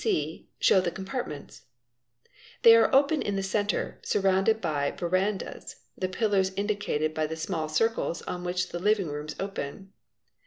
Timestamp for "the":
0.81-0.89, 3.35-3.43, 5.95-6.09, 7.27-7.35, 8.69-8.79